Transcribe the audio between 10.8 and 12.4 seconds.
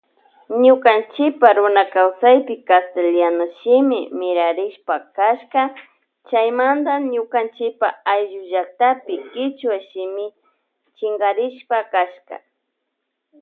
shinkarispa kashka.